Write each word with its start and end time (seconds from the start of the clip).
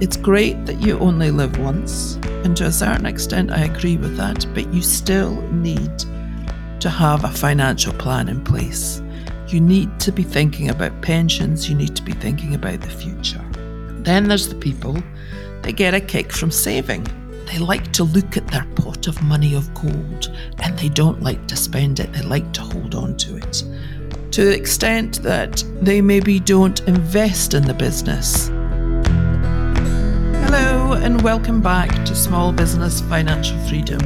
It's 0.00 0.16
great 0.16 0.66
that 0.66 0.80
you 0.80 0.98
only 0.98 1.30
live 1.30 1.56
once, 1.58 2.16
and 2.44 2.56
to 2.56 2.66
a 2.66 2.72
certain 2.72 3.06
extent, 3.06 3.52
I 3.52 3.60
agree 3.60 3.96
with 3.96 4.16
that, 4.16 4.44
but 4.52 4.72
you 4.74 4.82
still 4.82 5.40
need 5.52 6.04
to 6.80 6.90
have 6.90 7.24
a 7.24 7.28
financial 7.28 7.92
plan 7.94 8.28
in 8.28 8.42
place. 8.42 9.00
You 9.48 9.60
need 9.60 10.00
to 10.00 10.10
be 10.10 10.24
thinking 10.24 10.70
about 10.70 11.00
pensions, 11.00 11.70
you 11.70 11.76
need 11.76 11.94
to 11.94 12.02
be 12.02 12.12
thinking 12.12 12.56
about 12.56 12.80
the 12.80 12.88
future. 12.88 13.42
Then 14.00 14.26
there's 14.26 14.48
the 14.48 14.56
people 14.56 14.98
that 15.62 15.76
get 15.76 15.94
a 15.94 16.00
kick 16.00 16.32
from 16.32 16.50
saving. 16.50 17.06
They 17.46 17.58
like 17.58 17.92
to 17.92 18.04
look 18.04 18.36
at 18.36 18.48
their 18.48 18.66
pot 18.74 19.06
of 19.06 19.22
money 19.22 19.54
of 19.54 19.72
gold 19.74 20.36
and 20.58 20.76
they 20.76 20.88
don't 20.88 21.22
like 21.22 21.46
to 21.46 21.56
spend 21.56 22.00
it, 22.00 22.12
they 22.12 22.22
like 22.22 22.52
to 22.54 22.62
hold 22.62 22.96
on 22.96 23.16
to 23.18 23.36
it. 23.36 23.62
To 24.32 24.44
the 24.44 24.56
extent 24.56 25.22
that 25.22 25.62
they 25.80 26.02
maybe 26.02 26.40
don't 26.40 26.80
invest 26.88 27.54
in 27.54 27.62
the 27.62 27.74
business. 27.74 28.50
And 30.94 31.20
welcome 31.20 31.60
back 31.60 31.90
to 32.06 32.14
Small 32.14 32.52
Business 32.52 33.00
Financial 33.02 33.58
Freedom. 33.68 33.98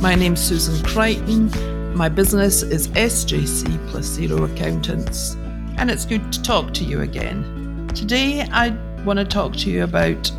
My 0.00 0.14
name's 0.14 0.40
Susan 0.40 0.80
Crichton. 0.84 1.50
My 1.96 2.08
business 2.08 2.62
is 2.62 2.88
SJC 2.88 3.88
Plus 3.88 4.04
Zero 4.04 4.44
Accountants, 4.44 5.34
and 5.78 5.90
it's 5.90 6.04
good 6.04 6.32
to 6.32 6.42
talk 6.42 6.72
to 6.74 6.84
you 6.84 7.00
again. 7.00 7.90
Today, 7.94 8.42
I 8.52 8.70
want 9.04 9.18
to 9.18 9.24
talk 9.24 9.54
to 9.54 9.70
you 9.70 9.82
about 9.82 10.30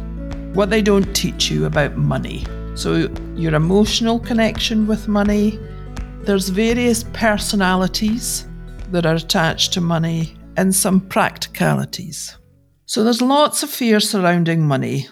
what 0.53 0.69
they 0.69 0.81
don't 0.81 1.13
teach 1.13 1.49
you 1.49 1.65
about 1.65 1.97
money. 1.97 2.45
So, 2.75 3.09
your 3.35 3.55
emotional 3.55 4.19
connection 4.19 4.87
with 4.87 5.07
money, 5.07 5.59
there's 6.21 6.49
various 6.49 7.03
personalities 7.11 8.47
that 8.91 9.05
are 9.05 9.15
attached 9.15 9.73
to 9.73 9.81
money, 9.81 10.37
and 10.55 10.73
some 10.73 11.01
practicalities. 11.01 12.37
So, 12.85 13.03
there's 13.03 13.21
lots 13.21 13.63
of 13.63 13.69
fear 13.69 13.99
surrounding 13.99 14.61
money. 14.61 15.07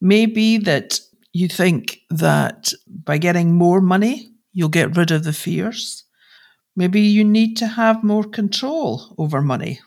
Maybe 0.00 0.58
that 0.58 1.00
you 1.32 1.48
think 1.48 1.98
that 2.10 2.72
by 2.88 3.18
getting 3.18 3.54
more 3.54 3.80
money, 3.80 4.32
you'll 4.52 4.68
get 4.68 4.96
rid 4.96 5.10
of 5.10 5.24
the 5.24 5.32
fears. 5.32 6.04
Maybe 6.74 7.00
you 7.00 7.24
need 7.24 7.56
to 7.58 7.66
have 7.66 8.04
more 8.04 8.24
control 8.24 9.14
over 9.18 9.40
money. 9.40 9.80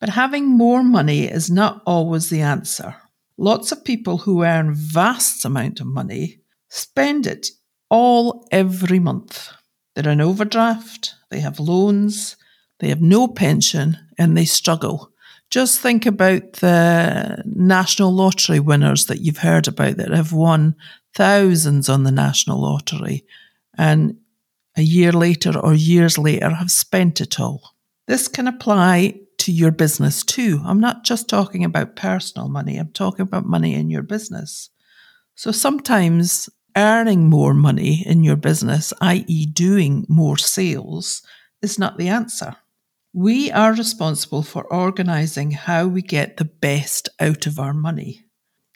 But 0.00 0.10
having 0.10 0.46
more 0.46 0.82
money 0.82 1.24
is 1.24 1.50
not 1.50 1.82
always 1.86 2.30
the 2.30 2.42
answer. 2.42 2.94
Lots 3.36 3.72
of 3.72 3.84
people 3.84 4.18
who 4.18 4.44
earn 4.44 4.74
vast 4.74 5.44
amount 5.44 5.80
of 5.80 5.86
money 5.86 6.40
spend 6.68 7.26
it 7.26 7.48
all 7.90 8.46
every 8.50 8.98
month. 8.98 9.50
They're 9.94 10.12
in 10.12 10.20
overdraft, 10.20 11.14
they 11.30 11.40
have 11.40 11.58
loans, 11.58 12.36
they 12.80 12.88
have 12.88 13.00
no 13.00 13.26
pension, 13.28 13.98
and 14.18 14.36
they 14.36 14.44
struggle. 14.44 15.12
Just 15.50 15.80
think 15.80 16.04
about 16.04 16.54
the 16.54 17.42
national 17.46 18.12
lottery 18.12 18.60
winners 18.60 19.06
that 19.06 19.20
you've 19.20 19.38
heard 19.38 19.66
about 19.66 19.96
that 19.96 20.10
have 20.10 20.32
won 20.32 20.76
thousands 21.14 21.88
on 21.88 22.04
the 22.04 22.12
national 22.12 22.60
lottery 22.60 23.24
and 23.76 24.16
a 24.76 24.82
year 24.82 25.10
later 25.10 25.58
or 25.58 25.74
years 25.74 26.18
later 26.18 26.50
have 26.50 26.70
spent 26.70 27.20
it 27.20 27.40
all. 27.40 27.74
This 28.06 28.28
can 28.28 28.46
apply 28.46 29.20
to 29.38 29.52
your 29.52 29.70
business 29.70 30.22
too. 30.22 30.60
I'm 30.64 30.80
not 30.80 31.04
just 31.04 31.28
talking 31.28 31.64
about 31.64 31.96
personal 31.96 32.48
money, 32.48 32.76
I'm 32.76 32.92
talking 32.92 33.22
about 33.22 33.46
money 33.46 33.74
in 33.74 33.88
your 33.90 34.02
business. 34.02 34.70
So 35.34 35.52
sometimes 35.52 36.50
earning 36.76 37.28
more 37.28 37.54
money 37.54 38.04
in 38.06 38.22
your 38.22 38.36
business, 38.36 38.92
i.e., 39.00 39.46
doing 39.46 40.04
more 40.08 40.36
sales, 40.36 41.22
is 41.62 41.78
not 41.78 41.96
the 41.96 42.08
answer. 42.08 42.56
We 43.18 43.50
are 43.50 43.74
responsible 43.74 44.44
for 44.44 44.72
organising 44.72 45.50
how 45.50 45.88
we 45.88 46.02
get 46.02 46.36
the 46.36 46.44
best 46.44 47.08
out 47.18 47.48
of 47.48 47.58
our 47.58 47.74
money. 47.74 48.22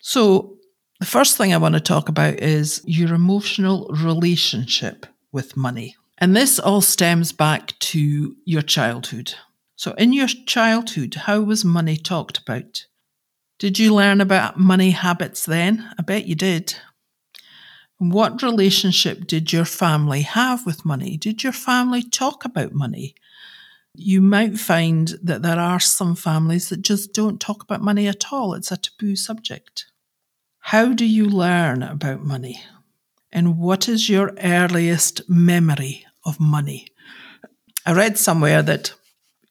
So, 0.00 0.56
the 0.98 1.06
first 1.06 1.36
thing 1.36 1.54
I 1.54 1.58
want 1.58 1.74
to 1.74 1.80
talk 1.80 2.08
about 2.08 2.40
is 2.40 2.82
your 2.84 3.14
emotional 3.14 3.86
relationship 3.90 5.06
with 5.30 5.56
money. 5.56 5.94
And 6.18 6.34
this 6.34 6.58
all 6.58 6.80
stems 6.80 7.30
back 7.30 7.78
to 7.92 8.34
your 8.44 8.62
childhood. 8.62 9.34
So, 9.77 9.92
in 9.92 10.12
your 10.12 10.27
childhood, 10.27 11.14
how 11.14 11.42
was 11.42 11.64
money 11.64 11.96
talked 11.96 12.38
about? 12.38 12.86
Did 13.61 13.78
you 13.78 13.94
learn 13.94 14.20
about 14.20 14.58
money 14.58 14.90
habits 14.90 15.46
then? 15.46 15.88
I 15.96 16.02
bet 16.02 16.27
you 16.27 16.34
did. 16.34 16.74
What 17.98 18.42
relationship 18.42 19.28
did 19.28 19.52
your 19.52 19.67
family 19.67 20.22
have 20.22 20.67
with 20.67 20.84
money? 20.84 21.17
Did 21.17 21.44
your 21.44 21.52
family 21.52 22.02
talk 22.02 22.44
about 22.44 22.72
money? 22.72 23.14
You 23.95 24.20
might 24.20 24.58
find 24.58 25.08
that 25.23 25.42
there 25.42 25.58
are 25.58 25.80
some 25.80 26.14
families 26.14 26.70
that 26.70 26.83
just 26.83 27.13
don't 27.13 27.41
talk 27.41 27.63
about 27.63 27.83
money 27.83 28.08
at 28.08 28.33
all. 28.33 28.55
It's 28.55 28.73
a 28.73 28.77
taboo 28.77 29.17
subject. 29.17 29.86
How 30.61 30.92
do 30.92 31.05
you 31.05 31.29
learn 31.29 31.83
about 31.83 32.25
money? 32.25 32.63
And 33.33 33.58
what 33.58 33.89
is 33.89 34.08
your 34.08 34.33
earliest 34.42 35.29
memory 35.29 36.07
of 36.25 36.41
money? 36.41 36.86
I 37.85 37.92
read 37.92 38.17
somewhere 38.17 38.63
that 38.63 38.95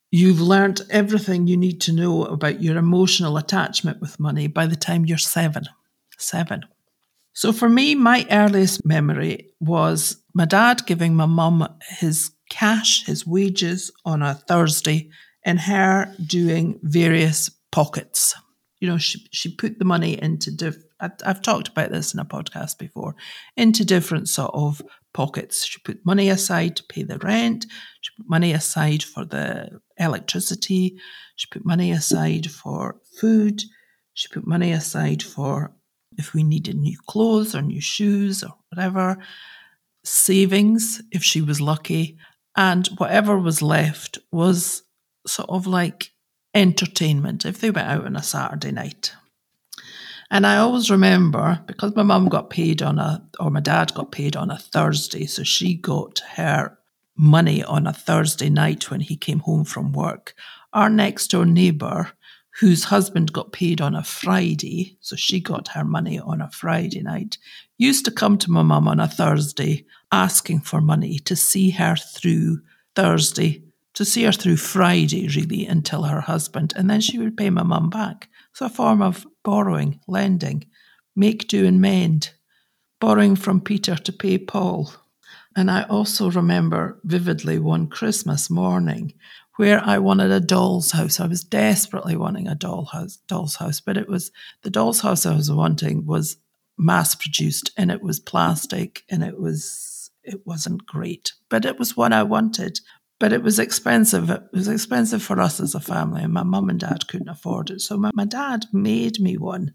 you've 0.10 0.42
learned 0.42 0.82
everything 0.90 1.48
you 1.48 1.58
need 1.58 1.82
to 1.82 1.94
know 1.94 2.26
about 2.26 2.62
your 2.62 2.78
emotional 2.78 3.38
attachment 3.38 4.02
with 4.02 4.20
money 4.20 4.48
by 4.48 4.66
the 4.68 4.76
time 4.76 5.06
you're 5.06 5.18
seven. 5.18 5.66
Seven. 6.18 6.66
So 7.34 7.54
for 7.54 7.70
me, 7.70 7.96
my 7.96 8.26
earliest 8.30 8.86
memory 8.86 9.54
was 9.60 10.18
my 10.34 10.46
dad 10.46 10.86
giving 10.86 11.16
my 11.16 11.26
mum 11.26 11.68
his 11.98 12.32
cash, 12.52 13.06
his 13.06 13.26
wages 13.26 13.92
on 14.06 14.22
a 14.22 14.36
Thursday, 14.36 15.10
and 15.44 15.60
her 15.60 16.14
doing 16.24 16.80
various 16.84 17.50
pockets. 17.72 18.36
You 18.80 18.90
know, 18.90 18.98
she, 18.98 19.26
she 19.32 19.56
put 19.56 19.80
the 19.80 19.86
money 19.86 20.22
into 20.22 20.52
diff- 20.52 20.84
I've, 21.00 21.14
I've 21.26 21.42
talked 21.42 21.70
about 21.70 21.92
this 21.92 22.14
in 22.14 22.20
a 22.20 22.26
podcast 22.26 22.78
before, 22.78 23.16
into 23.56 23.86
different 23.86 24.28
sort 24.28 24.52
of 24.54 24.82
pockets. 25.14 25.66
She 25.66 25.80
put 25.80 26.06
money 26.06 26.30
aside 26.30 26.76
to 26.76 26.84
pay 26.84 27.04
the 27.04 27.18
rent. 27.20 27.66
She 28.02 28.12
put 28.18 28.30
money 28.30 28.52
aside 28.52 29.02
for 29.02 29.24
the 29.24 29.80
electricity. 29.98 30.98
She 31.38 31.48
put 31.52 31.66
money 31.66 31.92
aside 31.92 32.52
for 32.52 32.98
food. 33.20 33.62
She 34.14 34.28
put 34.28 34.46
money 34.46 34.74
aside 34.74 35.24
for 35.24 35.74
if 36.18 36.34
we 36.34 36.44
needed 36.44 36.76
new 36.76 36.98
clothes 37.08 37.56
or 37.56 37.62
new 37.62 37.82
shoes 37.82 38.44
or 38.44 38.54
whatever. 38.70 39.18
Savings, 40.04 41.02
if 41.12 41.24
she 41.24 41.42
was 41.42 41.62
lucky 41.62 42.18
and 42.56 42.88
whatever 42.98 43.38
was 43.38 43.62
left 43.62 44.20
was 44.32 44.84
sort 45.26 45.50
of 45.50 45.68
like 45.68 46.12
entertainment 46.54 47.46
if 47.46 47.60
they 47.60 47.72
went 47.72 47.88
out 47.88 48.06
on 48.06 48.16
a 48.16 48.24
Saturday 48.24 48.72
night. 48.72 49.14
And 50.30 50.48
I 50.48 50.58
always 50.58 50.90
remember 50.90 51.62
because 51.68 51.96
my 51.96 52.04
mum 52.04 52.30
got 52.30 52.50
paid 52.50 52.82
on 52.82 53.00
a, 53.00 53.28
or 53.40 53.52
my 53.52 53.60
dad 53.60 53.94
got 53.94 54.12
paid 54.12 54.36
on 54.36 54.50
a 54.50 54.58
Thursday, 54.58 55.26
so 55.26 55.44
she 55.44 55.76
got 55.76 56.22
her 56.36 56.78
money 57.18 57.64
on 57.64 57.86
a 57.86 57.94
Thursday 57.94 58.50
night 58.50 58.90
when 58.90 59.02
he 59.02 59.18
came 59.18 59.40
home 59.40 59.66
from 59.66 59.92
work. 59.92 60.34
Our 60.72 60.90
next 60.90 61.28
door 61.28 61.46
neighbour, 61.46 62.12
whose 62.62 62.86
husband 62.86 63.34
got 63.34 63.52
paid 63.52 63.82
on 63.82 63.94
a 63.94 64.06
Friday, 64.06 64.98
so 65.02 65.18
she 65.18 65.42
got 65.42 65.70
her 65.70 65.84
money 65.84 66.18
on 66.18 66.42
a 66.42 66.50
Friday 66.50 67.02
night, 67.02 67.38
used 67.78 68.06
to 68.06 68.12
come 68.12 68.38
to 68.38 68.52
my 68.52 68.62
mum 68.62 68.88
on 68.88 69.02
a 69.02 69.10
Thursday 69.10 69.86
asking 70.12 70.62
for 70.62 70.82
money 70.82 71.20
to 71.20 71.36
see 71.36 71.72
her 71.72 71.96
through 71.96 72.62
Thursday, 72.96 73.64
to 73.94 74.06
see 74.06 74.24
her 74.24 74.32
through 74.32 74.58
Friday, 74.58 75.28
really, 75.28 75.66
until 75.66 76.04
her 76.04 76.22
husband, 76.22 76.74
and 76.76 76.90
then 76.90 77.02
she 77.02 77.18
would 77.18 77.38
pay 77.38 77.50
my 77.50 77.64
mum 77.64 77.90
back. 77.90 78.30
So 78.54 78.66
a 78.66 78.70
form 78.70 79.02
of 79.02 79.26
borrowing, 79.44 80.00
lending, 80.08 80.66
make 81.16 81.48
do 81.48 81.66
and 81.66 81.82
mend, 81.82 82.32
borrowing 83.00 83.36
from 83.36 83.62
Peter 83.62 83.96
to 83.96 84.14
pay 84.14 84.38
Paul. 84.38 84.94
And 85.56 85.70
I 85.70 85.84
also 85.84 86.32
remember 86.32 87.00
vividly 87.04 87.60
one 87.60 87.88
Christmas 87.88 88.50
morning 88.50 89.14
where 89.58 89.82
I 89.84 89.98
wanted 89.98 90.32
a 90.32 90.40
doll's 90.40 90.92
house. 90.92 91.20
I 91.20 91.28
was 91.28 91.44
desperately 91.44 92.16
wanting 92.16 92.48
a 92.48 92.56
doll 92.56 92.86
house, 92.86 93.18
doll's 93.28 93.56
house, 93.56 93.82
but 93.82 93.98
it 93.98 94.08
was 94.08 94.32
the 94.64 94.70
doll's 94.70 95.02
house 95.02 95.26
I 95.26 95.36
was 95.36 95.52
wanting 95.52 96.06
was 96.06 96.38
mass 96.78 97.16
produced 97.16 97.72
and 97.78 97.92
it 97.92 98.02
was 98.02 98.20
plastic 98.20 99.04
and 99.10 99.24
it 99.24 99.40
was 99.40 99.91
it 100.24 100.46
wasn't 100.46 100.86
great, 100.86 101.34
but 101.50 101.66
it 101.66 101.80
was 101.80 101.98
what 101.98 102.14
I 102.14 102.24
wanted. 102.24 102.80
But 103.20 103.34
it 103.34 103.44
was 103.44 103.60
expensive. 103.60 104.32
It 104.32 104.44
was 104.52 104.68
expensive 104.68 105.22
for 105.22 105.40
us 105.40 105.60
as 105.60 105.76
a 105.76 105.80
family, 105.80 106.24
and 106.24 106.34
my 106.34 106.44
mum 106.44 106.70
and 106.70 106.80
dad 106.80 107.08
couldn't 107.08 107.30
afford 107.30 107.70
it. 107.70 107.82
So 107.82 107.96
my, 107.98 108.10
my 108.16 108.26
dad 108.26 108.66
made 108.74 109.20
me 109.20 109.38
one. 109.38 109.74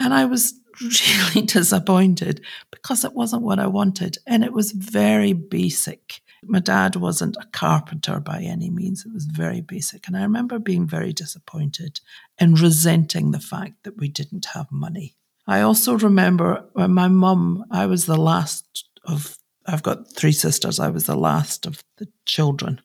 And 0.00 0.12
I 0.12 0.24
was 0.24 0.54
really 1.34 1.46
disappointed 1.46 2.44
because 2.70 3.04
it 3.04 3.14
wasn't 3.14 3.42
what 3.42 3.58
I 3.58 3.66
wanted. 3.66 4.18
And 4.26 4.44
it 4.44 4.52
was 4.52 4.72
very 4.72 5.32
basic. 5.32 6.20
My 6.42 6.60
dad 6.60 6.96
wasn't 6.96 7.36
a 7.40 7.46
carpenter 7.52 8.20
by 8.20 8.42
any 8.42 8.70
means. 8.70 9.04
It 9.06 9.12
was 9.12 9.24
very 9.24 9.60
basic. 9.60 10.06
And 10.06 10.16
I 10.16 10.22
remember 10.22 10.58
being 10.58 10.86
very 10.86 11.12
disappointed 11.12 12.00
and 12.38 12.60
resenting 12.60 13.30
the 13.30 13.40
fact 13.40 13.84
that 13.84 13.96
we 13.96 14.08
didn't 14.08 14.46
have 14.54 14.70
money. 14.70 15.16
I 15.46 15.60
also 15.60 15.96
remember 15.96 16.64
when 16.72 16.92
my 16.92 17.08
mum, 17.08 17.64
I 17.70 17.86
was 17.86 18.06
the 18.06 18.16
last 18.16 18.88
of 19.04 19.38
I've 19.66 19.82
got 19.82 20.14
three 20.14 20.32
sisters. 20.32 20.80
I 20.80 20.88
was 20.88 21.06
the 21.06 21.16
last 21.16 21.66
of 21.66 21.82
the 21.98 22.08
children. 22.24 22.80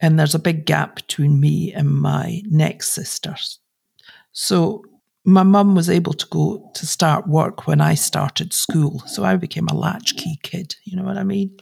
And 0.00 0.18
there's 0.18 0.34
a 0.34 0.40
big 0.40 0.66
gap 0.66 0.96
between 0.96 1.40
me 1.40 1.72
and 1.72 1.88
my 1.88 2.42
next 2.46 2.88
sisters. 2.88 3.58
So 4.32 4.84
my 5.24 5.42
mum 5.44 5.74
was 5.74 5.88
able 5.88 6.12
to 6.14 6.26
go 6.26 6.70
to 6.74 6.86
start 6.86 7.28
work 7.28 7.66
when 7.66 7.80
I 7.80 7.94
started 7.94 8.52
school. 8.52 9.00
So 9.06 9.24
I 9.24 9.36
became 9.36 9.68
a 9.68 9.74
latchkey 9.74 10.40
kid, 10.42 10.74
you 10.84 10.96
know 10.96 11.04
what 11.04 11.18
I 11.18 11.22
mean? 11.22 11.56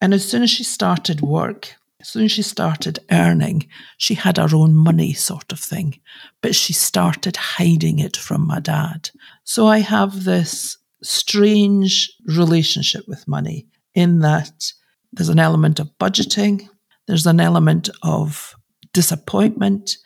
And 0.00 0.14
as 0.14 0.24
soon 0.28 0.42
as 0.42 0.50
she 0.50 0.64
started 0.64 1.20
work, 1.20 1.74
as 2.00 2.08
soon 2.08 2.24
as 2.24 2.32
she 2.32 2.42
started 2.42 2.98
earning, 3.10 3.66
she 3.96 4.14
had 4.14 4.36
her 4.36 4.54
own 4.54 4.74
money, 4.74 5.14
sort 5.14 5.50
of 5.50 5.58
thing. 5.58 5.98
But 6.42 6.54
she 6.54 6.72
started 6.72 7.36
hiding 7.36 7.98
it 7.98 8.16
from 8.16 8.46
my 8.46 8.60
dad. 8.60 9.10
So 9.44 9.66
I 9.66 9.78
have 9.78 10.24
this 10.24 10.76
strange 11.02 12.12
relationship 12.26 13.08
with 13.08 13.26
money 13.26 13.66
in 13.94 14.20
that 14.20 14.72
there's 15.12 15.28
an 15.28 15.38
element 15.38 15.80
of 15.80 15.90
budgeting, 15.98 16.68
there's 17.06 17.26
an 17.26 17.40
element 17.40 17.88
of 18.02 18.54
disappointment, 18.92 19.96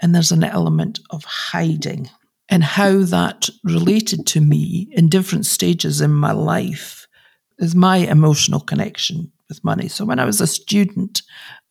and 0.00 0.14
there's 0.14 0.32
an 0.32 0.44
element 0.44 1.00
of 1.10 1.24
hiding 1.24 2.08
and 2.48 2.64
how 2.64 3.02
that 3.02 3.48
related 3.62 4.26
to 4.26 4.40
me 4.40 4.88
in 4.92 5.08
different 5.08 5.46
stages 5.46 6.00
in 6.00 6.10
my 6.10 6.32
life 6.32 7.06
is 7.58 7.74
my 7.74 7.98
emotional 7.98 8.60
connection 8.60 9.30
with 9.48 9.64
money. 9.64 9.88
So 9.88 10.04
when 10.04 10.18
I 10.18 10.24
was 10.24 10.40
a 10.40 10.46
student 10.46 11.22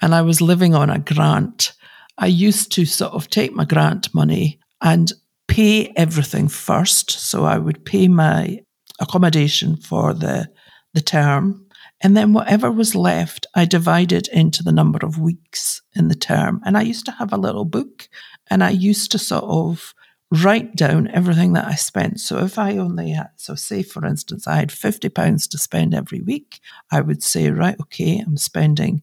and 0.01 0.13
I 0.13 0.21
was 0.21 0.41
living 0.41 0.75
on 0.75 0.89
a 0.89 0.99
grant, 0.99 1.73
I 2.17 2.27
used 2.27 2.71
to 2.73 2.85
sort 2.85 3.13
of 3.13 3.29
take 3.29 3.53
my 3.53 3.65
grant 3.65 4.13
money 4.13 4.59
and 4.81 5.11
pay 5.47 5.93
everything 5.95 6.47
first. 6.47 7.11
So 7.11 7.45
I 7.45 7.57
would 7.57 7.85
pay 7.85 8.07
my 8.07 8.59
accommodation 8.99 9.77
for 9.77 10.13
the 10.13 10.49
the 10.93 11.01
term. 11.01 11.66
And 12.01 12.15
then 12.15 12.33
whatever 12.33 12.71
was 12.71 12.95
left, 12.95 13.47
I 13.55 13.65
divided 13.65 14.27
into 14.27 14.63
the 14.63 14.71
number 14.71 14.99
of 15.03 15.19
weeks 15.19 15.81
in 15.95 16.09
the 16.09 16.15
term. 16.15 16.61
And 16.65 16.77
I 16.77 16.81
used 16.81 17.05
to 17.05 17.11
have 17.13 17.33
a 17.33 17.37
little 17.37 17.65
book 17.65 18.07
and 18.49 18.63
I 18.63 18.69
used 18.69 19.11
to 19.11 19.19
sort 19.19 19.43
of 19.43 19.93
write 20.29 20.75
down 20.75 21.07
everything 21.07 21.53
that 21.53 21.65
I 21.65 21.75
spent. 21.75 22.19
So 22.19 22.39
if 22.39 22.59
I 22.59 22.77
only 22.77 23.11
had, 23.11 23.29
so 23.37 23.55
say 23.55 23.81
for 23.81 24.05
instance, 24.05 24.45
I 24.45 24.57
had 24.57 24.69
£50 24.69 25.49
to 25.49 25.57
spend 25.57 25.93
every 25.93 26.21
week, 26.21 26.59
I 26.91 27.01
would 27.01 27.23
say, 27.23 27.49
right, 27.49 27.79
okay, 27.79 28.19
I'm 28.19 28.37
spending 28.37 29.01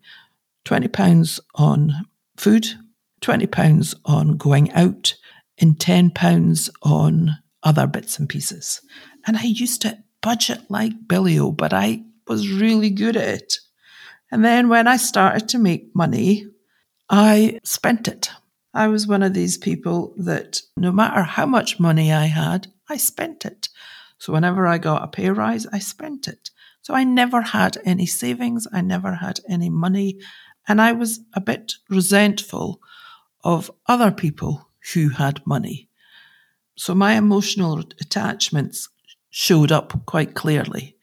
£20 0.67 1.41
on 1.55 2.07
food, 2.37 2.69
£20 3.23 3.95
on 4.05 4.37
going 4.37 4.71
out, 4.73 5.15
and 5.59 5.77
£10 5.77 6.71
on 6.83 7.39
other 7.63 7.87
bits 7.87 8.19
and 8.19 8.29
pieces. 8.29 8.83
And 9.27 9.37
I 9.37 9.45
used 9.45 9.83
to 9.83 9.99
budget 10.21 10.61
like 10.69 11.09
Billy 11.09 11.39
O, 11.39 11.53
but 11.53 11.73
I 11.73 12.05
was 12.27 12.51
really 12.51 12.91
good 12.91 13.17
at 13.17 13.29
it. 13.29 13.55
And 14.31 14.45
then 14.45 14.69
when 14.69 14.89
I 14.89 14.97
started 14.97 15.49
to 15.51 15.59
make 15.59 15.95
money, 15.95 16.47
I 17.09 17.61
spent 17.65 18.09
it. 18.09 18.31
I 18.73 18.89
was 18.89 19.07
one 19.07 19.23
of 19.23 19.35
these 19.35 19.57
people 19.57 20.15
that 20.17 20.61
no 20.77 20.91
matter 20.91 21.23
how 21.23 21.47
much 21.47 21.79
money 21.79 22.13
I 22.13 22.27
had, 22.27 22.67
I 22.89 22.97
spent 22.97 23.45
it. 23.45 23.69
So 24.19 24.33
whenever 24.33 24.67
I 24.67 24.79
got 24.79 25.05
a 25.05 25.09
pay 25.09 25.31
rise, 25.31 25.67
I 25.67 25.79
spent 25.79 26.27
it. 26.27 26.51
So 26.83 26.95
I 26.95 27.05
never 27.05 27.41
had 27.41 27.79
any 27.85 28.07
savings. 28.07 28.67
I 28.73 28.81
never 28.81 29.15
had 29.15 29.41
any 29.49 29.71
money. 29.71 30.19
And 30.67 30.81
I 30.81 30.93
was 30.93 31.21
a 31.35 31.41
bit 31.41 31.75
resentful 31.89 32.81
of 33.45 33.71
other 33.87 34.11
people 34.11 34.69
who 34.93 35.11
had 35.11 35.47
money. 35.47 35.89
So 36.77 36.95
my 36.95 37.15
emotional 37.15 37.79
attachments 38.01 38.89
showed 39.31 39.71
up 39.71 40.07
quite 40.07 40.35
clearly. 40.35 40.97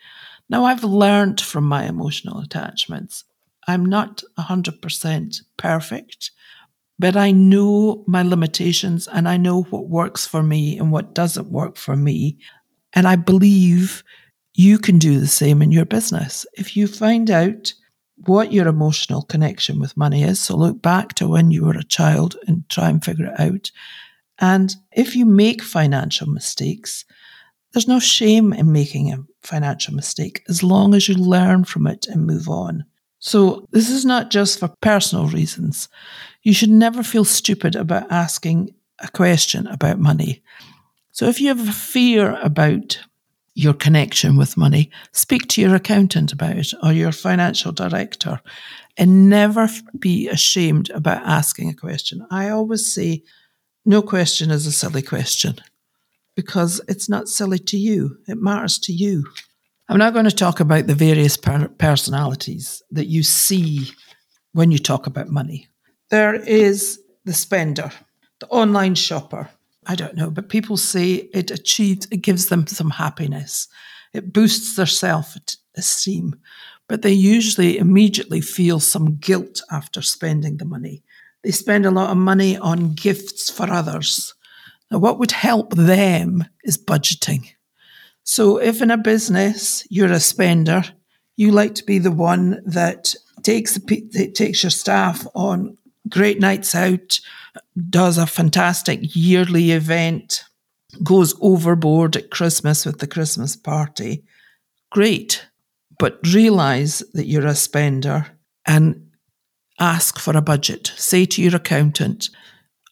Now 0.52 0.66
I've 0.66 0.84
learned 0.84 1.42
from 1.42 1.64
my 1.64 1.86
emotional 1.86 2.40
attachments. 2.40 3.24
I'm 3.68 3.86
not 3.86 4.22
100% 4.38 5.42
perfect. 5.58 6.32
But 7.00 7.18
I 7.18 7.32
know 7.32 8.04
my 8.06 8.22
limitations 8.22 9.08
and 9.08 9.28
I 9.28 9.38
know 9.38 9.64
what 9.64 9.90
works 9.90 10.28
for 10.28 10.44
me 10.44 10.78
and 10.78 10.92
what 10.92 11.16
doesn't 11.16 11.50
work 11.50 11.78
for 11.78 11.96
me. 11.96 12.38
And 12.94 13.08
I 13.08 13.16
believe 13.16 14.04
you 14.54 14.78
can 14.78 15.00
do 15.00 15.20
the 15.20 15.26
same 15.26 15.64
in 15.64 15.72
your 15.72 15.86
business. 15.86 16.46
If 16.54 16.78
you 16.78 16.86
find 16.86 17.32
out 17.32 17.74
what 18.18 18.54
your 18.54 18.68
emotional 18.68 19.24
connection 19.24 19.80
with 19.80 19.98
money 19.98 20.22
is, 20.22 20.40
so 20.40 20.56
look 20.56 20.80
back 20.82 21.16
to 21.16 21.28
when 21.28 21.50
you 21.50 21.66
were 21.66 21.78
a 21.78 21.84
child 21.84 22.36
and 22.46 22.70
try 22.70 22.90
and 22.90 23.04
figure 23.04 23.34
it 23.34 23.40
out. 23.40 23.72
And 24.38 24.76
if 24.92 25.16
you 25.16 25.26
make 25.26 25.64
financial 25.64 26.28
mistakes, 26.28 27.06
there's 27.74 27.88
no 27.88 28.00
shame 28.00 28.54
in 28.54 28.72
making 28.72 29.12
a 29.12 29.24
financial 29.42 29.94
mistake 29.94 30.44
as 30.50 30.64
long 30.64 30.94
as 30.94 31.08
you 31.08 31.16
learn 31.16 31.64
from 31.64 31.88
it 31.88 32.08
and 32.08 32.26
move 32.26 32.50
on. 32.50 32.86
So, 33.20 33.68
this 33.72 33.90
is 33.90 34.04
not 34.04 34.32
just 34.32 34.60
for 34.60 34.74
personal 34.82 35.28
reasons. 35.28 35.90
You 36.42 36.54
should 36.54 36.72
never 36.72 37.04
feel 37.04 37.24
stupid 37.24 37.76
about 37.76 38.12
asking 38.12 38.74
a 39.00 39.08
question 39.10 39.68
about 39.68 40.00
money. 40.00 40.42
So, 41.12 41.28
if 41.28 41.40
you 41.40 41.50
have 41.50 41.70
a 41.70 41.72
fear 41.72 42.40
about 42.42 43.00
your 43.54 43.74
connection 43.74 44.38
with 44.38 44.58
money, 44.58 44.90
speak 45.12 45.48
to 45.50 45.62
your 45.62 45.76
accountant 45.76 46.32
about 46.32 46.58
it 46.58 46.74
or 46.82 46.94
your 46.94 47.12
financial 47.12 47.72
director 47.72 48.42
and 48.98 49.30
never 49.30 49.70
be 50.00 50.28
ashamed 50.30 50.90
about 50.90 51.22
asking 51.24 51.70
a 51.70 51.76
question. 51.76 52.26
I 52.32 52.50
always 52.50 52.92
say, 52.92 53.24
no 53.86 54.02
question 54.02 54.52
is 54.52 54.66
a 54.66 54.72
silly 54.72 55.02
question 55.02 55.60
because 56.36 56.82
it's 56.88 57.10
not 57.10 57.28
silly 57.28 57.60
to 57.60 57.78
you, 57.78 58.18
it 58.28 58.38
matters 58.38 58.80
to 58.80 58.94
you. 58.94 59.26
I'm 59.90 59.98
now 59.98 60.10
going 60.10 60.26
to 60.26 60.32
talk 60.32 60.60
about 60.60 60.88
the 60.88 60.96
various 60.96 61.36
per- 61.36 61.68
personalities 61.68 62.82
that 62.92 63.08
you 63.08 63.24
see 63.24 63.92
when 64.54 64.72
you 64.72 64.80
talk 64.80 65.08
about 65.08 65.28
money. 65.28 65.68
There 66.10 66.36
is 66.36 67.00
the 67.26 67.34
spender, 67.34 67.92
the 68.40 68.48
online 68.48 68.96
shopper. 68.96 69.50
I 69.88 69.96
don't 69.96 70.16
know, 70.16 70.30
but 70.30 70.50
people 70.50 70.78
say 70.78 71.30
it 71.34 71.52
achieves, 71.52 72.08
it 72.12 72.22
gives 72.22 72.48
them 72.48 72.68
some 72.68 72.92
happiness. 72.92 73.68
It 74.14 74.32
boosts 74.34 74.76
their 74.76 74.86
self 74.86 75.36
esteem, 75.76 76.40
but 76.88 77.02
they 77.02 77.12
usually 77.12 77.78
immediately 77.78 78.42
feel 78.42 78.80
some 78.80 79.16
guilt 79.16 79.62
after 79.72 80.02
spending 80.02 80.58
the 80.58 80.66
money. 80.66 81.04
They 81.44 81.52
spend 81.52 81.86
a 81.86 81.92
lot 81.92 82.12
of 82.12 82.18
money 82.18 82.58
on 82.58 82.94
gifts 82.94 83.50
for 83.50 83.70
others. 83.70 84.34
Now, 84.92 85.00
what 85.00 85.20
would 85.20 85.32
help 85.32 85.74
them 85.74 86.46
is 86.64 86.78
budgeting. 86.78 87.48
So 88.24 88.58
if 88.58 88.82
in 88.82 88.92
a 88.92 88.98
business 88.98 89.88
you're 89.90 90.12
a 90.12 90.20
spender, 90.20 90.84
you 91.38 91.52
like 91.52 91.76
to 91.76 91.86
be 91.86 91.98
the 91.98 92.12
one 92.12 92.62
that 92.66 93.16
takes 93.42 93.76
the, 93.76 94.32
takes 94.36 94.64
your 94.64 94.70
staff 94.70 95.26
on 95.34 95.78
great 96.10 96.40
nights 96.40 96.76
out, 96.76 97.20
does 97.90 98.18
a 98.18 98.28
fantastic 98.28 99.00
yearly 99.16 99.72
event, 99.72 100.44
goes 101.04 101.34
overboard 101.42 102.18
at 102.18 102.32
Christmas 102.32 102.86
with 102.86 103.00
the 103.00 103.08
Christmas 103.08 103.56
party. 103.56 104.24
Great. 104.92 105.46
But 105.98 106.20
realize 106.34 107.02
that 107.14 107.28
you're 107.28 107.48
a 107.48 107.56
spender 107.56 108.28
and 108.66 109.10
ask 109.80 110.20
for 110.20 110.36
a 110.36 110.42
budget. 110.42 110.92
Say 110.96 111.26
to 111.26 111.42
your 111.42 111.56
accountant, 111.56 112.30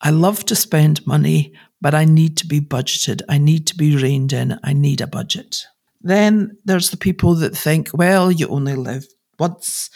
I 0.01 0.11
love 0.11 0.45
to 0.45 0.55
spend 0.55 1.05
money, 1.05 1.53
but 1.81 1.95
I 1.95 2.05
need 2.05 2.37
to 2.37 2.47
be 2.47 2.59
budgeted. 2.59 3.21
I 3.29 3.37
need 3.37 3.67
to 3.67 3.75
be 3.75 3.95
reined 3.95 4.33
in. 4.33 4.59
I 4.63 4.73
need 4.73 5.01
a 5.01 5.07
budget. 5.07 5.65
Then 6.01 6.57
there's 6.65 6.91
the 6.91 6.97
people 6.97 7.35
that 7.35 7.55
think, 7.55 7.89
well, 7.93 8.31
you 8.31 8.47
only 8.47 8.75
live 8.75 9.05
once. 9.37 9.89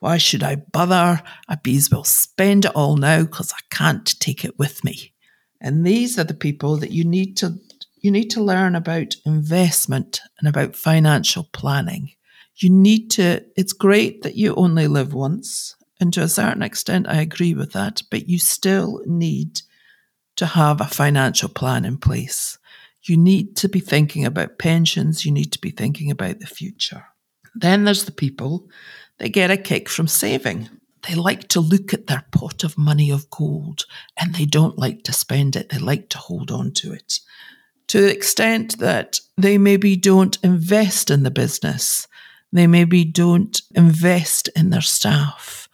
Why 0.00 0.16
should 0.16 0.42
I 0.42 0.56
bother? 0.56 1.22
I 1.48 1.54
be 1.56 1.76
as 1.76 1.90
well 1.90 2.04
spend 2.04 2.64
it 2.64 2.74
all 2.74 2.96
now 2.96 3.22
because 3.22 3.52
I 3.52 3.74
can't 3.74 4.18
take 4.18 4.44
it 4.44 4.58
with 4.58 4.82
me. 4.82 5.12
And 5.60 5.86
these 5.86 6.18
are 6.18 6.24
the 6.24 6.34
people 6.34 6.76
that 6.78 6.90
you 6.90 7.04
need 7.04 7.36
to 7.38 7.58
you 8.02 8.10
need 8.10 8.30
to 8.30 8.42
learn 8.42 8.74
about 8.74 9.16
investment 9.26 10.22
and 10.38 10.48
about 10.48 10.74
financial 10.74 11.44
planning. 11.52 12.12
You 12.56 12.70
need 12.70 13.10
to 13.12 13.44
it's 13.56 13.74
great 13.74 14.22
that 14.22 14.36
you 14.36 14.54
only 14.54 14.88
live 14.88 15.12
once. 15.12 15.76
And 16.00 16.14
to 16.14 16.22
a 16.22 16.28
certain 16.28 16.62
extent 16.62 17.06
I 17.06 17.20
agree 17.20 17.52
with 17.52 17.72
that, 17.72 18.02
but 18.10 18.26
you 18.26 18.38
still 18.38 19.02
need 19.04 19.60
to 20.40 20.46
have 20.46 20.80
a 20.80 20.86
financial 20.86 21.50
plan 21.50 21.84
in 21.84 21.98
place. 21.98 22.56
You 23.02 23.18
need 23.18 23.56
to 23.56 23.68
be 23.68 23.78
thinking 23.78 24.24
about 24.24 24.58
pensions, 24.58 25.26
you 25.26 25.32
need 25.32 25.52
to 25.52 25.58
be 25.58 25.70
thinking 25.70 26.10
about 26.10 26.40
the 26.40 26.46
future. 26.46 27.04
Then 27.54 27.84
there's 27.84 28.06
the 28.06 28.10
people 28.10 28.66
that 29.18 29.34
get 29.34 29.50
a 29.50 29.58
kick 29.58 29.90
from 29.90 30.08
saving. 30.08 30.70
They 31.06 31.14
like 31.14 31.48
to 31.48 31.60
look 31.60 31.92
at 31.92 32.06
their 32.06 32.24
pot 32.32 32.64
of 32.64 32.78
money 32.78 33.10
of 33.10 33.28
gold 33.28 33.84
and 34.18 34.34
they 34.34 34.46
don't 34.46 34.78
like 34.78 35.02
to 35.04 35.12
spend 35.12 35.56
it, 35.56 35.68
they 35.68 35.76
like 35.76 36.08
to 36.08 36.18
hold 36.18 36.50
on 36.50 36.72
to 36.76 36.94
it. 36.94 37.20
To 37.88 38.00
the 38.00 38.10
extent 38.10 38.78
that 38.78 39.20
they 39.36 39.58
maybe 39.58 39.94
don't 39.94 40.38
invest 40.42 41.10
in 41.10 41.22
the 41.22 41.30
business, 41.30 42.08
they 42.50 42.66
maybe 42.66 43.04
don't 43.04 43.60
invest 43.74 44.48
in 44.56 44.70
their 44.70 44.80
staff, 44.80 45.68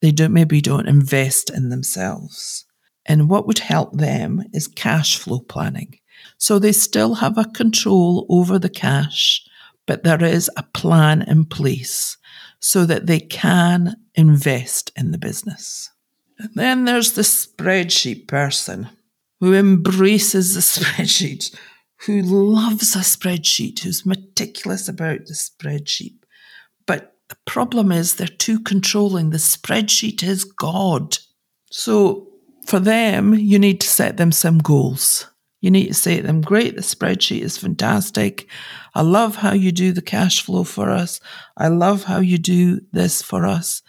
they 0.00 0.12
don't 0.12 0.32
maybe 0.32 0.60
don't 0.60 0.86
invest 0.86 1.50
in 1.50 1.70
themselves. 1.70 2.66
And 3.06 3.28
what 3.28 3.46
would 3.46 3.58
help 3.58 3.96
them 3.96 4.42
is 4.52 4.68
cash 4.68 5.18
flow 5.18 5.40
planning. 5.40 5.98
So 6.38 6.58
they 6.58 6.72
still 6.72 7.16
have 7.16 7.38
a 7.38 7.44
control 7.44 8.26
over 8.28 8.58
the 8.58 8.68
cash, 8.68 9.44
but 9.86 10.04
there 10.04 10.22
is 10.22 10.50
a 10.56 10.62
plan 10.62 11.22
in 11.22 11.44
place 11.44 12.16
so 12.60 12.86
that 12.86 13.06
they 13.06 13.18
can 13.18 13.96
invest 14.14 14.92
in 14.96 15.10
the 15.10 15.18
business. 15.18 15.90
And 16.38 16.50
then 16.54 16.84
there's 16.84 17.12
the 17.12 17.22
spreadsheet 17.22 18.28
person. 18.28 18.88
who 19.40 19.54
embraces 19.54 20.54
the 20.54 20.60
spreadsheet, 20.84 21.52
who 22.06 22.22
loves 22.22 22.94
a 22.94 23.00
spreadsheet, 23.00 23.80
who's 23.80 24.06
meticulous 24.06 24.88
about 24.88 25.26
the 25.26 25.34
spreadsheet. 25.34 26.14
But 26.86 27.16
the 27.28 27.36
problem 27.44 27.90
is 27.90 28.14
they're 28.14 28.28
too 28.28 28.60
controlling. 28.60 29.30
The 29.30 29.38
spreadsheet 29.38 30.22
is 30.22 30.44
God. 30.44 31.18
So 31.72 32.31
for 32.66 32.80
them, 32.80 33.34
you 33.34 33.58
need 33.58 33.80
to 33.80 33.88
set 33.88 34.16
them 34.16 34.32
some 34.32 34.58
goals. 34.58 35.28
You 35.60 35.70
need 35.70 35.86
to 35.88 35.94
say 35.94 36.16
to 36.16 36.22
them, 36.22 36.40
great, 36.40 36.74
the 36.74 36.82
spreadsheet 36.82 37.42
is 37.42 37.56
fantastic. 37.56 38.48
I 38.94 39.02
love 39.02 39.36
how 39.36 39.52
you 39.52 39.70
do 39.70 39.92
the 39.92 40.02
cash 40.02 40.42
flow 40.42 40.64
for 40.64 40.90
us. 40.90 41.20
I 41.56 41.68
love 41.68 42.04
how 42.04 42.18
you 42.18 42.36
do 42.36 42.80
this 42.92 43.22
for 43.22 43.46
us. 43.46 43.82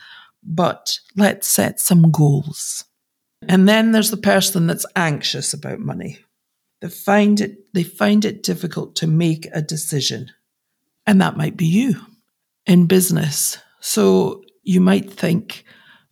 But 0.44 1.00
let's 1.16 1.48
set 1.48 1.80
some 1.80 2.12
goals. 2.12 2.86
And 3.48 3.68
then 3.68 3.92
there's 3.92 4.12
the 4.12 4.18
person 4.18 4.68
that's 4.68 4.86
anxious 4.96 5.54
about 5.54 5.80
money. 5.80 6.20
They 6.82 6.90
find 6.90 7.42
it, 7.42 7.74
they 7.74 7.84
find 7.84 8.24
it 8.24 8.44
difficult 8.44 8.96
to 8.98 9.08
make 9.08 9.48
a 9.54 9.62
decision. 9.62 10.30
And 11.08 11.22
that 11.22 11.38
might 11.38 11.58
be 11.58 11.66
you 11.66 11.96
in 12.66 12.86
business. 12.86 13.58
So 13.80 14.44
you 14.64 14.80
might 14.80 15.12
think, 15.12 15.66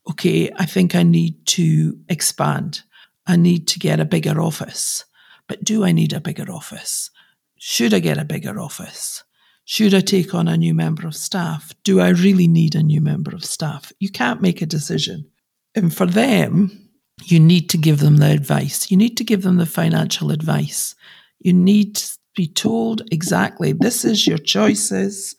okay, 0.10 0.51
I 0.58 0.65
think 0.65 0.96
I 0.96 1.03
need 1.03 1.46
to 1.48 1.98
expand. 2.10 2.81
I 3.27 3.36
need 3.36 3.67
to 3.70 3.79
get 3.79 4.00
a 4.00 4.05
bigger 4.05 4.41
office. 4.41 5.05
But 5.48 5.63
do 5.63 5.84
I 5.84 5.91
need 5.91 6.13
a 6.13 6.22
bigger 6.22 6.51
office? 6.51 7.10
Should 7.58 7.93
I 7.93 8.00
get 8.00 8.17
a 8.17 8.25
bigger 8.25 8.60
office? 8.60 9.24
Should 9.65 9.93
I 9.93 10.00
take 10.01 10.34
on 10.34 10.48
a 10.48 10.58
new 10.58 10.74
member 10.74 11.08
of 11.08 11.15
staff? 11.15 11.74
Do 11.84 12.00
I 12.00 12.10
really 12.10 12.48
need 12.48 12.75
a 12.75 12.84
new 12.84 13.01
member 13.01 13.36
of 13.36 13.46
staff? 13.46 13.91
You 14.00 14.10
can't 14.10 14.41
make 14.41 14.62
a 14.62 14.65
decision. 14.65 15.29
And 15.75 15.93
for 15.93 16.05
them, 16.05 16.89
you 17.24 17.39
need 17.39 17.70
to 17.70 17.77
give 17.77 18.00
them 18.00 18.17
the 18.17 18.31
advice. 18.31 18.89
You 18.89 18.98
need 18.98 19.15
to 19.17 19.24
give 19.24 19.43
them 19.43 19.58
the 19.58 19.65
financial 19.65 20.31
advice. 20.31 20.96
You 21.39 21.53
need 21.53 21.96
to 21.96 22.17
be 22.36 22.48
told 22.48 23.03
exactly 23.12 23.74
this 23.74 24.03
is 24.03 24.25
your 24.25 24.38
choices. 24.38 25.36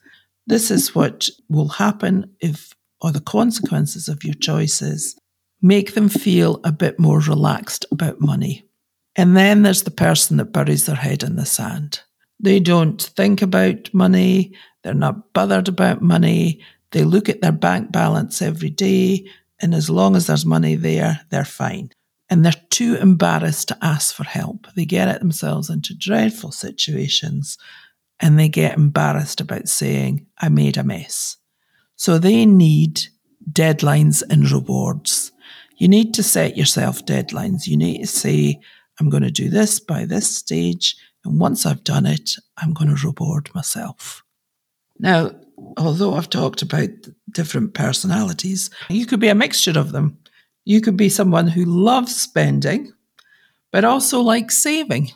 This 0.46 0.70
is 0.70 0.94
what 0.94 1.28
will 1.48 1.68
happen 1.68 2.34
if, 2.40 2.74
or 3.02 3.10
the 3.12 3.20
consequences 3.20 4.08
of 4.08 4.24
your 4.24 4.34
choices. 4.34 5.16
Make 5.60 5.94
them 5.94 6.08
feel 6.08 6.60
a 6.64 6.72
bit 6.72 6.98
more 6.98 7.20
relaxed 7.20 7.84
about 7.90 8.20
money. 8.20 8.64
And 9.16 9.36
then 9.36 9.62
there's 9.62 9.82
the 9.82 9.90
person 9.90 10.38
that 10.38 10.52
buries 10.52 10.86
their 10.86 10.96
head 10.96 11.22
in 11.22 11.36
the 11.36 11.44
sand. 11.44 12.00
They 12.40 12.60
don't 12.60 13.00
think 13.00 13.42
about 13.42 13.92
money. 13.92 14.54
They're 14.82 14.94
not 14.94 15.32
bothered 15.32 15.68
about 15.68 16.00
money. 16.00 16.60
They 16.92 17.04
look 17.04 17.28
at 17.28 17.40
their 17.42 17.52
bank 17.52 17.92
balance 17.92 18.40
every 18.40 18.70
day. 18.70 19.26
And 19.60 19.74
as 19.74 19.90
long 19.90 20.16
as 20.16 20.26
there's 20.26 20.46
money 20.46 20.76
there, 20.76 21.20
they're 21.30 21.44
fine. 21.44 21.90
And 22.30 22.44
they're 22.44 22.54
too 22.70 22.96
embarrassed 22.96 23.68
to 23.68 23.78
ask 23.82 24.14
for 24.14 24.24
help. 24.24 24.66
They 24.74 24.86
get 24.86 25.18
themselves 25.18 25.68
into 25.68 25.94
dreadful 25.94 26.52
situations 26.52 27.58
and 28.18 28.38
they 28.38 28.48
get 28.48 28.76
embarrassed 28.76 29.40
about 29.40 29.68
saying, 29.68 30.26
I 30.38 30.48
made 30.48 30.78
a 30.78 30.84
mess. 30.84 31.36
So 32.02 32.18
they 32.18 32.46
need 32.46 33.00
deadlines 33.48 34.24
and 34.28 34.50
rewards. 34.50 35.30
You 35.76 35.86
need 35.86 36.14
to 36.14 36.24
set 36.24 36.56
yourself 36.56 37.06
deadlines. 37.06 37.68
You 37.68 37.76
need 37.76 38.00
to 38.00 38.06
say, 38.08 38.58
I'm 38.98 39.08
going 39.08 39.22
to 39.22 39.30
do 39.30 39.48
this 39.48 39.78
by 39.78 40.04
this 40.04 40.36
stage. 40.36 40.96
And 41.24 41.38
once 41.38 41.64
I've 41.64 41.84
done 41.84 42.06
it, 42.06 42.32
I'm 42.58 42.72
going 42.72 42.92
to 42.92 43.06
reward 43.06 43.54
myself. 43.54 44.24
Now, 44.98 45.30
although 45.76 46.14
I've 46.14 46.28
talked 46.28 46.60
about 46.60 46.88
different 47.30 47.72
personalities, 47.72 48.68
you 48.88 49.06
could 49.06 49.20
be 49.20 49.28
a 49.28 49.36
mixture 49.36 49.78
of 49.78 49.92
them. 49.92 50.18
You 50.64 50.80
could 50.80 50.96
be 50.96 51.08
someone 51.08 51.46
who 51.46 51.64
loves 51.64 52.20
spending, 52.20 52.92
but 53.70 53.84
also 53.84 54.20
likes 54.22 54.58
saving. 54.58 55.12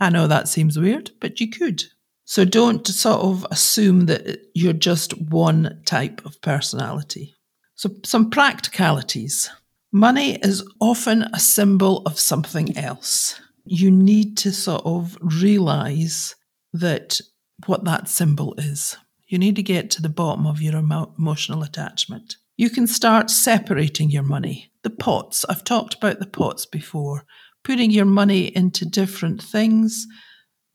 I 0.00 0.10
know 0.10 0.26
that 0.26 0.48
seems 0.48 0.76
weird, 0.76 1.12
but 1.20 1.38
you 1.38 1.48
could. 1.48 1.84
So 2.30 2.44
don't 2.44 2.86
sort 2.86 3.22
of 3.22 3.44
assume 3.50 4.06
that 4.06 4.38
you're 4.54 4.72
just 4.72 5.20
one 5.20 5.82
type 5.84 6.24
of 6.24 6.40
personality. 6.42 7.34
So, 7.74 7.90
some 8.04 8.30
practicalities. 8.30 9.50
Money 9.90 10.36
is 10.36 10.64
often 10.80 11.24
a 11.34 11.40
symbol 11.40 12.02
of 12.06 12.20
something 12.20 12.78
else. 12.78 13.40
You 13.64 13.90
need 13.90 14.36
to 14.38 14.52
sort 14.52 14.82
of 14.84 15.18
realize 15.20 16.36
that 16.72 17.20
what 17.66 17.82
that 17.86 18.08
symbol 18.08 18.54
is. 18.58 18.96
You 19.26 19.36
need 19.36 19.56
to 19.56 19.64
get 19.64 19.90
to 19.90 20.02
the 20.02 20.08
bottom 20.08 20.46
of 20.46 20.62
your 20.62 20.76
emo- 20.76 21.12
emotional 21.18 21.64
attachment. 21.64 22.36
You 22.56 22.70
can 22.70 22.86
start 22.86 23.28
separating 23.28 24.08
your 24.08 24.22
money. 24.22 24.70
The 24.84 24.90
pots, 24.90 25.44
I've 25.48 25.64
talked 25.64 25.94
about 25.94 26.20
the 26.20 26.26
pots 26.26 26.64
before, 26.64 27.24
putting 27.64 27.90
your 27.90 28.04
money 28.04 28.56
into 28.56 28.86
different 28.86 29.42
things, 29.42 30.06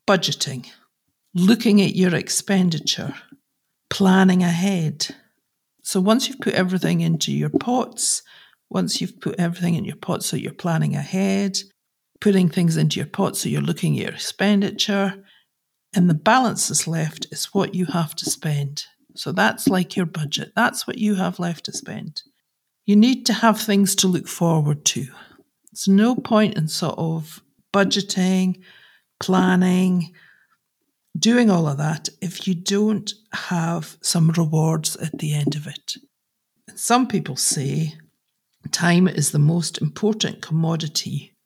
budgeting, 0.06 0.66
looking 1.36 1.82
at 1.82 1.94
your 1.94 2.14
expenditure, 2.14 3.14
planning 3.90 4.42
ahead. 4.42 5.06
So 5.82 6.00
once 6.00 6.28
you've 6.28 6.40
put 6.40 6.54
everything 6.54 7.02
into 7.02 7.30
your 7.30 7.50
pots, 7.50 8.22
once 8.70 9.00
you've 9.00 9.20
put 9.20 9.38
everything 9.38 9.74
in 9.74 9.84
your 9.84 9.96
pot, 9.96 10.24
so 10.24 10.36
you're 10.36 10.52
planning 10.52 10.96
ahead, 10.96 11.58
putting 12.20 12.48
things 12.48 12.78
into 12.78 12.98
your 12.98 13.06
pot, 13.06 13.36
so 13.36 13.50
you're 13.50 13.60
looking 13.60 13.98
at 13.98 14.04
your 14.04 14.14
expenditure, 14.14 15.22
and 15.94 16.08
the 16.08 16.14
balance 16.14 16.68
that's 16.68 16.88
left 16.88 17.26
is 17.30 17.46
what 17.52 17.74
you 17.74 17.84
have 17.84 18.14
to 18.16 18.24
spend. 18.24 18.84
So 19.14 19.30
that's 19.30 19.68
like 19.68 19.94
your 19.94 20.06
budget. 20.06 20.52
That's 20.56 20.86
what 20.86 20.98
you 20.98 21.16
have 21.16 21.38
left 21.38 21.66
to 21.66 21.72
spend. 21.72 22.22
You 22.86 22.96
need 22.96 23.26
to 23.26 23.34
have 23.34 23.60
things 23.60 23.94
to 23.96 24.06
look 24.06 24.26
forward 24.26 24.84
to. 24.86 25.06
There's 25.70 25.88
no 25.88 26.14
point 26.14 26.56
in 26.56 26.68
sort 26.68 26.98
of 26.98 27.42
budgeting, 27.74 28.62
planning, 29.20 30.14
doing 31.16 31.50
all 31.50 31.66
of 31.68 31.78
that 31.78 32.08
if 32.20 32.46
you 32.46 32.54
don't 32.54 33.12
have 33.32 33.96
some 34.00 34.30
rewards 34.30 34.96
at 34.96 35.18
the 35.18 35.34
end 35.34 35.54
of 35.54 35.66
it. 35.66 35.94
Some 36.74 37.06
people 37.06 37.36
say 37.36 37.94
time 38.72 39.08
is 39.08 39.30
the 39.30 39.38
most 39.38 39.80
important 39.80 40.42
commodity 40.42 41.36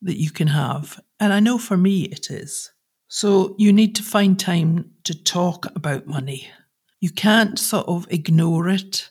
that 0.00 0.18
you 0.18 0.30
can 0.30 0.48
have. 0.48 0.98
And 1.20 1.32
I 1.32 1.40
know 1.40 1.58
for 1.58 1.76
me 1.76 2.02
it 2.04 2.30
is. 2.30 2.72
So 3.08 3.54
you 3.58 3.72
need 3.72 3.94
to 3.96 4.02
find 4.02 4.38
time 4.38 4.90
to 5.04 5.22
talk 5.22 5.66
about 5.76 6.06
money. 6.06 6.48
You 7.00 7.10
can't 7.10 7.58
sort 7.58 7.86
of 7.86 8.06
ignore 8.10 8.68
it. 8.68 9.10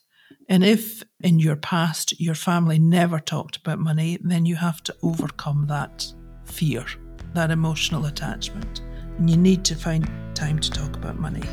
And 0.50 0.64
if 0.64 1.04
in 1.22 1.40
your 1.40 1.56
past 1.56 2.20
your 2.20 2.36
family 2.36 2.80
never 2.80 3.20
talked 3.20 3.58
about 3.58 3.80
money, 3.80 4.18
then 4.22 4.46
you 4.46 4.56
have 4.56 4.82
to 4.84 4.96
overcome 5.04 5.68
that 5.68 6.12
fear, 6.46 6.86
that 7.34 7.52
emotional 7.52 8.06
attachment. 8.06 8.82
And 9.18 9.30
you 9.30 9.38
need 9.38 9.64
to 9.66 9.76
find 9.76 10.10
time 10.36 10.60
to 10.60 10.72
talk 10.72 10.96
about 10.96 11.20
money. 11.20 11.44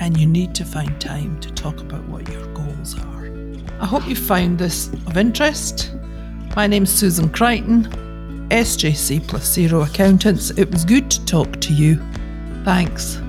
And 0.00 0.16
you 0.16 0.26
need 0.26 0.54
to 0.56 0.64
find 0.64 1.00
time 1.00 1.40
to 1.40 1.50
talk 1.52 1.80
about 1.80 2.06
what 2.08 2.28
your 2.28 2.46
goals 2.54 2.98
are. 2.98 3.30
I 3.80 3.86
hope 3.86 4.06
you 4.08 4.16
found 4.16 4.58
this 4.58 4.88
of 5.06 5.16
interest. 5.16 5.94
My 6.56 6.66
name's 6.66 6.92
Susan 6.92 7.30
Crichton, 7.30 7.84
SJC 8.50 9.26
plus 9.26 9.50
Zero 9.50 9.82
Accountants. 9.82 10.50
It 10.50 10.70
was 10.70 10.84
good 10.84 11.10
to 11.10 11.24
talk 11.24 11.60
to 11.60 11.72
you. 11.72 11.96
Thanks. 12.64 13.21